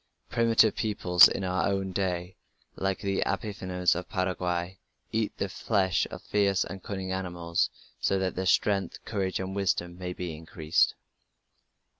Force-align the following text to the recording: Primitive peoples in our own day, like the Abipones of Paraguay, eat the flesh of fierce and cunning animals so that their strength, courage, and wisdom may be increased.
Primitive 0.31 0.75
peoples 0.75 1.27
in 1.27 1.43
our 1.43 1.67
own 1.67 1.91
day, 1.91 2.35
like 2.75 3.01
the 3.01 3.21
Abipones 3.23 3.93
of 3.93 4.09
Paraguay, 4.09 4.79
eat 5.11 5.37
the 5.37 5.47
flesh 5.47 6.07
of 6.09 6.23
fierce 6.23 6.63
and 6.63 6.81
cunning 6.81 7.11
animals 7.11 7.69
so 7.99 8.17
that 8.17 8.35
their 8.35 8.47
strength, 8.47 9.05
courage, 9.05 9.39
and 9.39 9.55
wisdom 9.55 9.99
may 9.99 10.13
be 10.13 10.35
increased. 10.35 10.95